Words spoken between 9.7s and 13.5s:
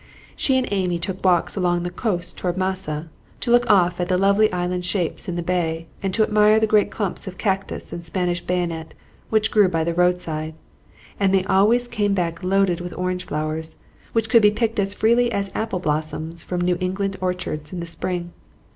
the roadside; and they always came back loaded with orange